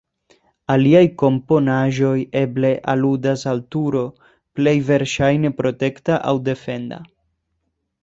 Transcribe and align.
Aliaj 0.75 1.03
komponaĵoj 1.23 2.15
eble 2.41 2.73
aludas 2.95 3.45
al 3.53 3.63
turo, 3.77 4.03
plej 4.61 4.77
verŝajne 4.91 5.57
protekta 5.63 6.21
aŭ 6.35 6.39
defenda. 6.53 7.05